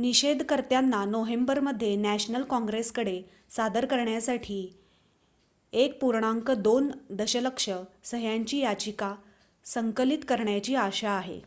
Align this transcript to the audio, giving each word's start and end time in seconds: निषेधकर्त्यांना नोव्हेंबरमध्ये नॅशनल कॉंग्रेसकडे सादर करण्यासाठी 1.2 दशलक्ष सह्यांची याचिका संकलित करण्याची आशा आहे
निषेधकर्त्यांना 0.00 1.04
नोव्हेंबरमध्ये 1.04 1.94
नॅशनल 1.96 2.42
कॉंग्रेसकडे 2.44 3.20
सादर 3.52 3.86
करण्यासाठी 3.86 4.60
1.2 5.72 6.90
दशलक्ष 7.12 7.68
सह्यांची 8.04 8.58
याचिका 8.58 9.14
संकलित 9.66 10.24
करण्याची 10.28 10.74
आशा 10.76 11.10
आहे 11.10 11.40